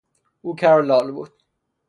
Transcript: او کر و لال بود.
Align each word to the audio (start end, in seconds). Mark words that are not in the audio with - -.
او 0.43 0.49
کر 0.59 0.75
و 0.79 0.81
لال 0.89 1.07
بود. 1.15 1.33